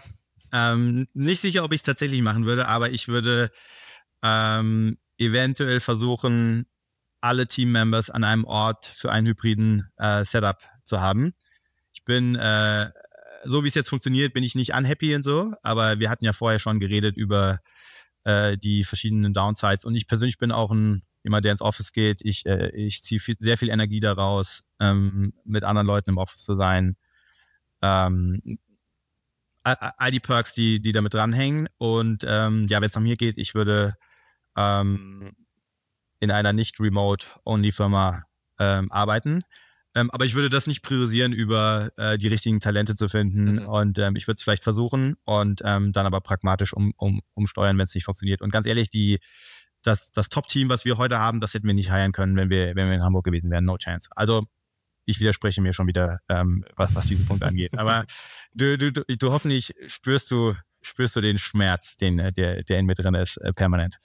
[0.54, 3.50] ähm, nicht sicher, ob ich es tatsächlich machen würde, aber ich würde
[4.22, 6.66] ähm, eventuell versuchen,
[7.20, 11.34] alle Team-Members an einem Ort für einen hybriden äh, Setup zu haben.
[11.92, 12.90] Ich bin, äh,
[13.44, 16.32] so wie es jetzt funktioniert, bin ich nicht unhappy und so, aber wir hatten ja
[16.32, 17.58] vorher schon geredet über
[18.22, 22.20] äh, die verschiedenen Downsides und ich persönlich bin auch ein jemand, der ins Office geht.
[22.22, 26.54] Ich, äh, ich ziehe sehr viel Energie daraus, ähm, mit anderen Leuten im Office zu
[26.54, 26.96] sein.
[27.82, 28.58] Ähm,
[29.64, 31.68] all die Perks, die, die damit dranhängen.
[31.78, 33.94] Und ähm, ja, wenn es nach mir geht, ich würde
[34.56, 35.32] ähm,
[36.20, 38.22] in einer nicht Remote-Only-Firma
[38.58, 39.42] ähm, arbeiten.
[39.96, 43.62] Ähm, aber ich würde das nicht priorisieren, über äh, die richtigen Talente zu finden.
[43.62, 43.66] Mhm.
[43.66, 47.78] Und ähm, ich würde es vielleicht versuchen und ähm, dann aber pragmatisch um, um, umsteuern,
[47.78, 48.42] wenn es nicht funktioniert.
[48.42, 49.20] Und ganz ehrlich, die,
[49.82, 52.74] das, das Top-Team, was wir heute haben, das hätten wir nicht heiren können, wenn wir,
[52.74, 53.64] wenn wir in Hamburg gewesen wären.
[53.64, 54.08] No chance.
[54.16, 54.46] Also
[55.06, 57.76] ich widerspreche mir schon wieder, ähm, was, was diesen Punkt angeht.
[57.78, 58.04] Aber
[58.54, 62.78] du, du, du, du hoffentlich spürst du, spürst du den Schmerz, den, äh, der, der
[62.78, 63.98] in mir drin ist, äh, permanent.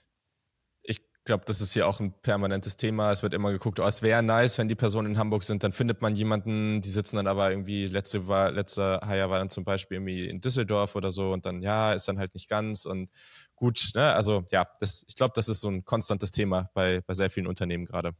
[0.82, 3.12] Ich glaube, das ist hier auch ein permanentes Thema.
[3.12, 5.74] Es wird immer geguckt, oh, es wäre nice, wenn die Personen in Hamburg sind, dann
[5.74, 9.64] findet man jemanden, die sitzen dann aber irgendwie, letzte war, letzte Hire war dann zum
[9.64, 13.10] Beispiel irgendwie in Düsseldorf oder so und dann, ja, ist dann halt nicht ganz und
[13.56, 14.14] gut, ne?
[14.14, 17.48] Also ja, das, ich glaube, das ist so ein konstantes Thema bei, bei sehr vielen
[17.48, 18.14] Unternehmen gerade.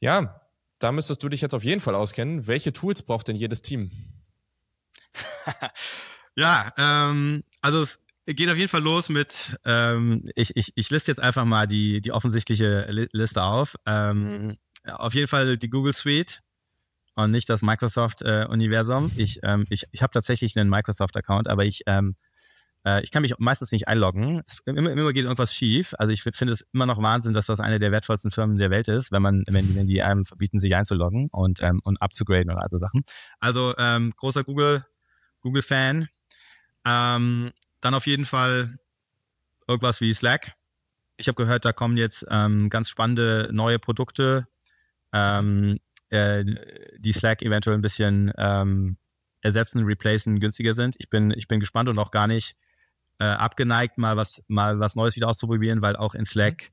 [0.00, 0.41] Ja,
[0.82, 2.46] da müsstest du dich jetzt auf jeden Fall auskennen.
[2.46, 3.90] Welche Tools braucht denn jedes Team?
[6.36, 11.10] ja, ähm, also es geht auf jeden Fall los mit, ähm, ich, ich, ich liste
[11.10, 13.76] jetzt einfach mal die, die offensichtliche Liste auf.
[13.86, 16.40] Ähm, auf jeden Fall die Google Suite
[17.14, 19.12] und nicht das Microsoft-Universum.
[19.16, 22.31] Äh, ich ähm, ich, ich habe tatsächlich einen Microsoft-Account, aber ich ähm, äh,
[23.02, 24.42] ich kann mich meistens nicht einloggen.
[24.64, 25.94] Immer, immer geht irgendwas schief.
[25.98, 28.88] Also ich finde es immer noch Wahnsinn, dass das eine der wertvollsten Firmen der Welt
[28.88, 32.62] ist, wenn man, wenn, wenn die einem verbieten, sich einzuloggen und, ähm, und abzugraden oder
[32.62, 33.04] also Sachen.
[33.38, 34.84] Also ähm, großer Google,
[35.42, 36.08] Google-Fan.
[36.84, 38.78] Ähm, dann auf jeden Fall
[39.68, 40.52] irgendwas wie Slack.
[41.16, 44.48] Ich habe gehört, da kommen jetzt ähm, ganz spannende neue Produkte,
[45.12, 46.44] ähm, äh,
[46.98, 48.96] die Slack eventuell ein bisschen ähm,
[49.40, 50.96] ersetzen, replacen, günstiger sind.
[50.98, 52.56] Ich bin, ich bin gespannt und auch gar nicht
[53.22, 56.72] äh, abgeneigt, mal was, mal was Neues wieder auszuprobieren, weil auch in Slack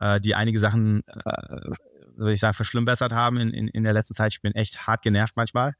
[0.00, 0.06] mhm.
[0.06, 1.70] äh, die einige Sachen, äh,
[2.16, 4.32] würde ich sagen, verschlimmbessert haben in, in, in der letzten Zeit.
[4.32, 5.74] Ich bin echt hart genervt manchmal.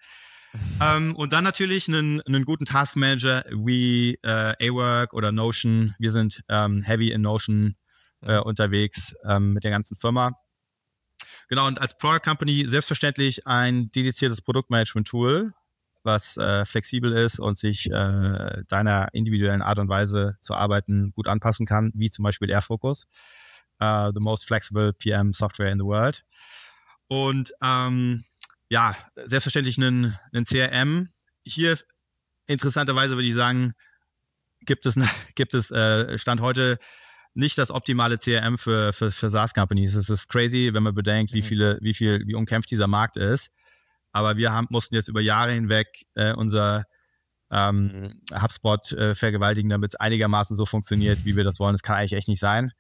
[0.83, 5.95] ähm, und dann natürlich einen, einen guten Taskmanager wie äh, A-Work oder Notion.
[5.99, 7.77] Wir sind ähm, heavy in Notion
[8.21, 10.33] äh, unterwegs ähm, mit der ganzen Firma.
[11.49, 15.53] Genau, und als Product Company selbstverständlich ein dediziertes Produktmanagement-Tool,
[16.03, 21.29] was äh, flexibel ist und sich äh, deiner individuellen Art und Weise zu arbeiten gut
[21.29, 23.07] anpassen kann, wie zum Beispiel Airfocus,
[23.83, 26.25] uh, the most flexible PM Software in the world.
[27.09, 28.25] Und ähm,
[28.69, 31.09] ja, selbstverständlich einen, einen CRM.
[31.45, 31.77] Hier
[32.47, 33.73] interessanterweise würde ich sagen,
[34.61, 34.95] gibt es,
[35.35, 36.79] gibt es äh, Stand heute
[37.35, 39.95] nicht das optimale CRM für, für, für SaaS-Companies.
[39.95, 41.47] Es ist crazy, wenn man bedenkt, wie mhm.
[41.47, 43.51] viele, wie viel, wie umkämpft dieser Markt ist.
[44.13, 46.85] Aber wir haben, mussten jetzt über Jahre hinweg äh, unser
[47.51, 51.75] ähm, HubSpot äh, vergewaltigen, damit es einigermaßen so funktioniert, wie wir das wollen.
[51.75, 52.73] Das kann eigentlich echt nicht sein.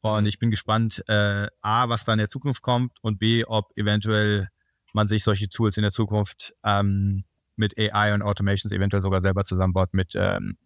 [0.00, 3.70] Und ich bin gespannt, äh, A, was da in der Zukunft kommt und B, ob
[3.76, 4.48] eventuell
[4.92, 7.24] man sich solche Tools in der Zukunft ähm,
[7.56, 10.56] mit AI und Automations eventuell sogar selber zusammenbaut mit, ähm,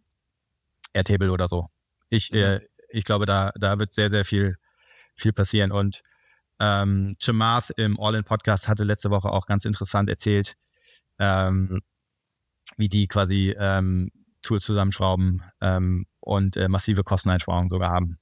[0.93, 1.69] Airtable oder so.
[2.09, 2.39] Ich, mhm.
[2.39, 4.57] äh, ich glaube, da, da wird sehr, sehr viel,
[5.15, 5.73] viel passieren.
[5.73, 6.03] Und
[6.62, 10.55] ähm, Chamath im All-In-Podcast hatte letzte Woche auch ganz interessant erzählt,
[11.18, 11.83] ähm,
[12.77, 18.18] wie die quasi ähm, Tools zusammenschrauben ähm, und äh, massive Kosteneinsparungen sogar haben.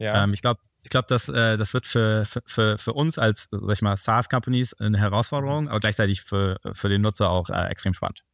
[0.00, 0.24] Ja.
[0.24, 3.72] Ähm, ich glaube, ich glaube, das, äh, das wird für, für, für uns als, sag
[3.72, 8.24] ich mal, SaaS-Companies eine Herausforderung, aber gleichzeitig für, für den Nutzer auch äh, extrem spannend.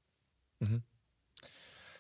[0.61, 0.83] Mhm.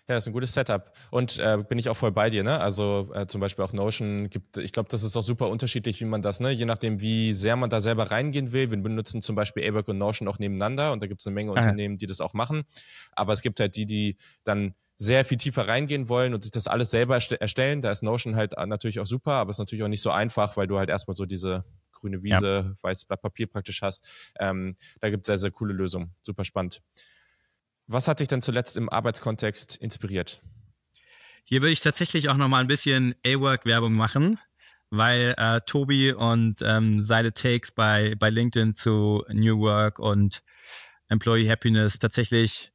[0.06, 0.92] Ja, das ist ein gutes Setup.
[1.10, 2.60] Und äh, bin ich auch voll bei dir, ne?
[2.60, 6.04] Also äh, zum Beispiel auch Notion gibt, ich glaube, das ist auch super unterschiedlich, wie
[6.04, 6.50] man das, ne?
[6.50, 8.70] Je nachdem, wie sehr man da selber reingehen will.
[8.70, 11.52] Wir benutzen zum Beispiel AWork und Notion auch nebeneinander und da gibt es eine Menge
[11.52, 11.60] Aha.
[11.60, 12.64] Unternehmen, die das auch machen.
[13.12, 16.66] Aber es gibt halt die, die dann sehr viel tiefer reingehen wollen und sich das
[16.66, 17.80] alles selber erstellen.
[17.80, 20.58] Da ist Notion halt natürlich auch super, aber es ist natürlich auch nicht so einfach,
[20.58, 22.72] weil du halt erstmal so diese grüne Wiese, ja.
[22.82, 24.04] weißes Blatt Papier praktisch hast.
[24.38, 26.12] Ähm, da gibt es sehr, sehr coole Lösungen.
[26.22, 26.82] Super spannend.
[27.86, 30.40] Was hat dich denn zuletzt im Arbeitskontext inspiriert?
[31.44, 34.38] Hier würde ich tatsächlich auch nochmal ein bisschen A-Work-Werbung machen,
[34.88, 40.42] weil äh, Tobi und ähm, seine Takes bei, bei LinkedIn zu New Work und
[41.08, 42.72] Employee Happiness tatsächlich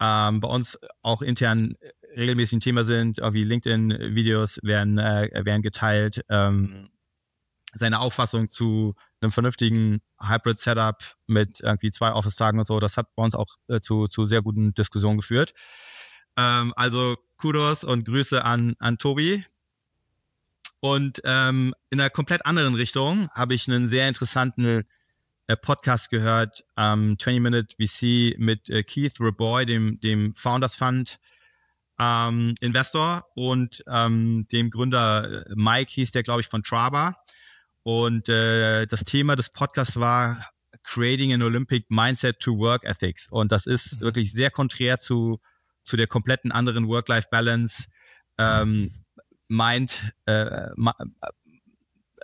[0.00, 1.76] ähm, bei uns auch intern
[2.14, 3.18] regelmäßig ein Thema sind.
[3.18, 6.22] Irgendwie LinkedIn-Videos werden, äh, werden geteilt.
[6.28, 6.90] Ähm,
[7.72, 13.22] seine Auffassung zu einem vernünftigen Hybrid-Setup mit irgendwie zwei Office-Tagen und so, das hat bei
[13.22, 15.54] uns auch äh, zu, zu sehr guten Diskussionen geführt.
[16.36, 19.44] Ähm, also Kudos und Grüße an, an Tobi.
[20.80, 24.84] Und ähm, in einer komplett anderen Richtung habe ich einen sehr interessanten
[25.46, 31.18] äh, Podcast gehört, ähm, 20 Minute VC mit äh, Keith Raboy, dem, dem Founders Fund
[31.98, 37.16] ähm, Investor und ähm, dem Gründer äh, Mike hieß der, glaube ich, von Traba.
[37.84, 40.50] Und äh, das Thema des Podcasts war
[40.82, 43.28] Creating an Olympic Mindset to Work Ethics.
[43.30, 44.00] Und das ist mhm.
[44.00, 45.40] wirklich sehr konträr zu,
[45.82, 47.84] zu der kompletten anderen Work-Life-Balance.
[48.38, 48.90] Ähm,
[49.48, 50.70] Mind, äh,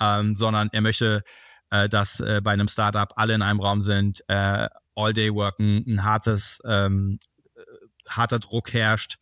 [0.00, 1.22] ähm, sondern er möchte,
[1.70, 6.04] äh, dass äh, bei einem Startup alle in einem Raum sind, äh, All-Day worken, ein
[6.04, 7.18] hartes, ähm,
[7.54, 7.60] äh,
[8.08, 9.18] harter Druck herrscht,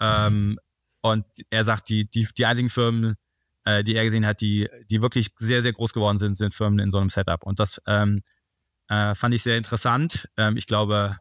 [0.00, 0.58] ähm,
[1.02, 3.16] und er sagt, die, die, die einzigen Firmen,
[3.64, 6.78] äh, die er gesehen hat, die, die wirklich sehr, sehr groß geworden sind, sind Firmen
[6.78, 7.42] in so einem Setup.
[7.44, 8.22] Und das ähm,
[8.88, 10.28] äh, fand ich sehr interessant.
[10.36, 11.16] Ähm, ich glaube,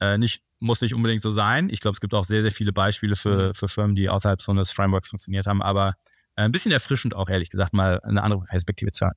[0.00, 1.68] äh, nicht, muss nicht unbedingt so sein.
[1.70, 3.54] Ich glaube, es gibt auch sehr, sehr viele Beispiele für, mhm.
[3.54, 5.62] für Firmen, die außerhalb so eines Frameworks funktioniert haben.
[5.62, 5.94] Aber
[6.36, 9.16] äh, ein bisschen erfrischend auch, ehrlich gesagt, mal eine andere Perspektive zu haben.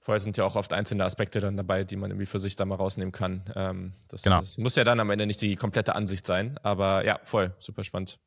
[0.00, 2.66] Vorher sind ja auch oft einzelne Aspekte dann dabei, die man irgendwie für sich da
[2.66, 3.42] mal rausnehmen kann.
[3.56, 4.40] Ähm, das, genau.
[4.40, 6.58] das muss ja dann am Ende nicht die komplette Ansicht sein.
[6.62, 8.18] Aber ja, voll, super spannend.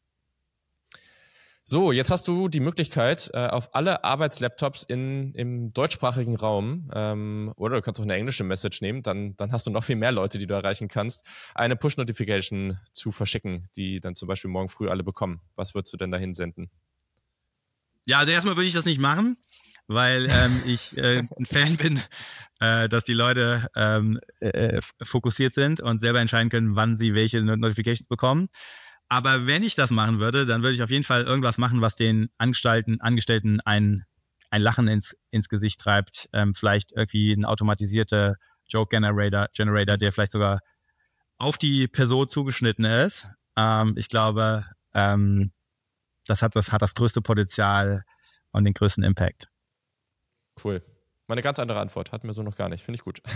[1.69, 7.51] So, jetzt hast du die Möglichkeit, äh, auf alle Arbeitslaptops in, im deutschsprachigen Raum, ähm,
[7.57, 10.13] oder du kannst auch eine englische Message nehmen, dann, dann hast du noch viel mehr
[10.13, 11.25] Leute, die du erreichen kannst,
[11.55, 15.41] eine Push-Notification zu verschicken, die dann zum Beispiel morgen früh alle bekommen.
[15.57, 16.69] Was würdest du denn dahin senden?
[18.05, 19.35] Ja, also erstmal würde ich das nicht machen,
[19.87, 21.99] weil ähm, ich äh, ein Fan bin,
[22.61, 27.43] äh, dass die Leute ähm, äh, fokussiert sind und selber entscheiden können, wann sie welche
[27.43, 28.47] Notifications bekommen.
[29.09, 31.95] Aber wenn ich das machen würde, dann würde ich auf jeden Fall irgendwas machen, was
[31.95, 34.05] den Angestellten, Angestellten ein,
[34.49, 36.27] ein Lachen ins, ins Gesicht treibt.
[36.33, 38.35] Ähm, vielleicht irgendwie ein automatisierter
[38.67, 40.59] Joke-Generator, Generator, der vielleicht sogar
[41.37, 43.27] auf die Person zugeschnitten ist.
[43.55, 45.51] Ähm, ich glaube, ähm,
[46.25, 48.03] das, hat, das hat das größte Potenzial
[48.51, 49.47] und den größten Impact.
[50.63, 50.83] Cool.
[51.27, 52.11] Meine ganz andere Antwort.
[52.11, 52.83] Hatten wir so noch gar nicht.
[52.83, 53.21] Finde ich gut.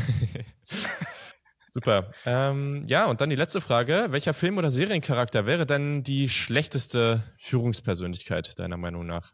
[1.73, 2.11] Super.
[2.25, 4.07] Ähm, ja, und dann die letzte Frage.
[4.09, 9.31] Welcher Film- oder Seriencharakter wäre denn die schlechteste Führungspersönlichkeit deiner Meinung nach?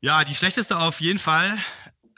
[0.00, 1.58] Ja, die schlechteste auf jeden Fall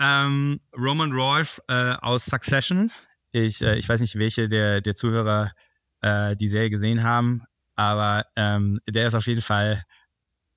[0.00, 2.92] ähm, Roman Rolf äh, aus Succession.
[3.32, 5.52] Ich, äh, ich weiß nicht, welche der, der Zuhörer
[6.00, 7.42] äh, die Serie gesehen haben.
[7.74, 9.84] Aber ähm, der ist auf jeden Fall,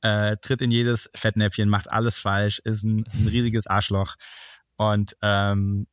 [0.01, 4.15] äh, tritt in jedes Fettnäpfchen, macht alles falsch, ist ein, ein riesiges Arschloch.
[4.77, 5.87] Und ähm,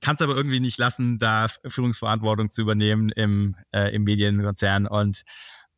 [0.00, 5.22] kann es aber irgendwie nicht lassen, da Führungsverantwortung zu übernehmen im, äh, im Medienkonzern und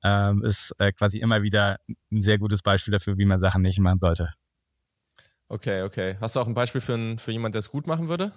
[0.02, 1.78] ähm, ist äh, quasi immer wieder
[2.10, 4.34] ein sehr gutes Beispiel dafür, wie man Sachen nicht machen sollte.
[5.48, 6.16] Okay, okay.
[6.20, 8.32] Hast du auch ein Beispiel für, für jemanden, der es gut machen würde?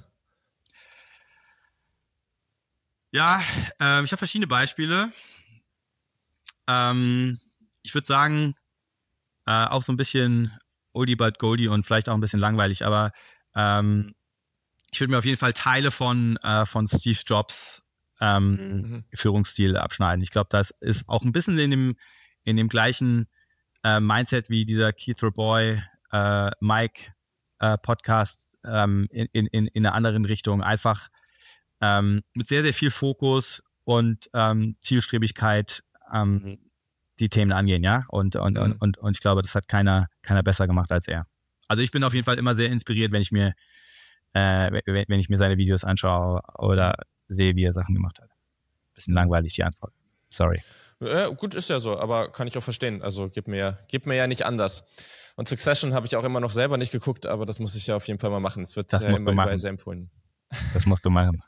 [3.12, 3.42] Ja,
[3.80, 5.12] ähm, ich habe verschiedene Beispiele.
[6.68, 7.40] Ähm,
[7.82, 8.56] ich würde sagen,
[9.46, 10.58] äh, auch so ein bisschen
[10.94, 13.12] Oldie but Goldie und vielleicht auch ein bisschen langweilig, aber
[13.56, 14.14] ähm,
[14.92, 17.84] ich würde mir auf jeden Fall Teile von, äh, von Steve Jobs
[18.20, 19.04] ähm, mhm.
[19.14, 20.24] Führungsstil abschneiden.
[20.24, 21.96] Ich glaube, das ist auch ein bisschen in dem,
[22.44, 23.28] in dem gleichen
[23.84, 27.14] äh, Mindset wie dieser Keith Boy, äh, Mike
[27.60, 30.64] äh, Podcast ähm, in, in, in einer anderen Richtung.
[30.64, 31.08] Einfach
[31.82, 36.60] ähm, mit sehr, sehr viel Fokus und ähm, Zielstrebigkeit ähm,
[37.20, 38.06] die Themen angehen, ja.
[38.10, 38.64] Und, und, mhm.
[38.64, 41.28] und, und, und ich glaube, das hat keiner, keiner besser gemacht als er.
[41.68, 43.54] Also ich bin auf jeden Fall immer sehr inspiriert, wenn ich mir,
[44.34, 46.96] äh, wenn, ich mir seine Videos anschaue oder
[47.28, 48.30] sehe, wie er Sachen gemacht hat.
[48.94, 49.94] Bisschen langweilig die Antwort.
[50.30, 50.62] Sorry.
[51.00, 53.02] Ja, gut, ist ja so, aber kann ich auch verstehen.
[53.02, 54.84] Also gib mir, gib mir ja nicht anders.
[55.36, 57.96] Und Succession habe ich auch immer noch selber nicht geguckt, aber das muss ich ja
[57.96, 58.64] auf jeden Fall mal machen.
[58.64, 60.10] Es wird das ja immer überall sehr empfohlen.
[60.74, 61.44] Das musst du machen.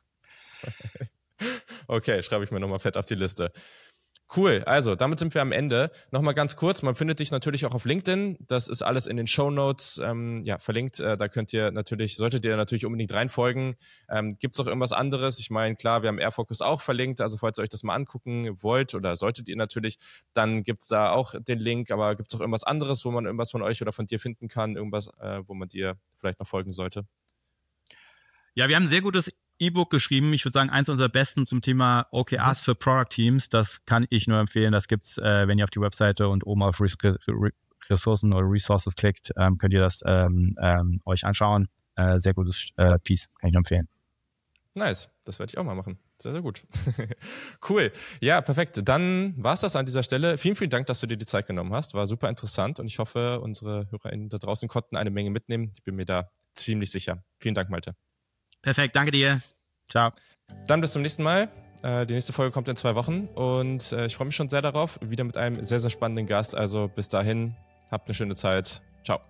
[1.87, 3.51] okay, schreibe ich mir nochmal fett auf die Liste.
[4.35, 5.89] Cool, also damit sind wir am Ende.
[6.11, 8.37] Nochmal ganz kurz, man findet dich natürlich auch auf LinkedIn.
[8.47, 10.99] Das ist alles in den Show Notes ähm, ja, verlinkt.
[10.99, 13.75] Äh, da könnt ihr natürlich, solltet ihr natürlich unbedingt reinfolgen.
[14.07, 15.39] Ähm, Gibt es auch irgendwas anderes?
[15.39, 17.21] Ich meine, klar, wir haben Airfocus auch verlinkt.
[17.21, 19.97] Also falls ihr euch das mal angucken wollt oder solltet ihr natürlich,
[20.33, 21.89] dann gibt es da auch den Link.
[21.89, 24.47] Aber gibt es auch irgendwas anderes, wo man irgendwas von euch oder von dir finden
[24.47, 24.75] kann?
[24.75, 27.07] Irgendwas, äh, wo man dir vielleicht noch folgen sollte?
[28.53, 30.33] Ja, wir haben ein sehr gutes E-Book geschrieben.
[30.33, 33.49] Ich würde sagen, eins unserer besten zum Thema OKRs für Product Teams.
[33.49, 34.71] Das kann ich nur empfehlen.
[34.71, 36.81] Das gibt's, äh, wenn ihr auf die Webseite und oben auf
[37.89, 41.67] Ressourcen oder Resources klickt, ähm, könnt ihr das ähm, ähm, euch anschauen.
[41.95, 43.87] Äh, sehr gutes äh, Piece, kann ich nur empfehlen.
[44.73, 45.99] Nice, das werde ich auch mal machen.
[46.21, 46.63] Sehr, sehr gut.
[47.69, 47.91] cool.
[48.21, 48.79] Ja, perfekt.
[48.83, 50.37] Dann war es das an dieser Stelle.
[50.37, 51.93] Vielen, vielen Dank, dass du dir die Zeit genommen hast.
[51.93, 55.71] War super interessant und ich hoffe, unsere HörerInnen da draußen konnten eine Menge mitnehmen.
[55.75, 57.23] Ich bin mir da ziemlich sicher.
[57.39, 57.95] Vielen Dank, Malte.
[58.61, 59.41] Perfekt, danke dir.
[59.89, 60.11] Ciao.
[60.67, 61.49] Dann bis zum nächsten Mal.
[61.81, 64.61] Äh, die nächste Folge kommt in zwei Wochen und äh, ich freue mich schon sehr
[64.61, 64.99] darauf.
[65.01, 66.55] Wieder mit einem sehr, sehr spannenden Gast.
[66.55, 67.55] Also bis dahin,
[67.89, 68.81] habt eine schöne Zeit.
[69.03, 69.21] Ciao.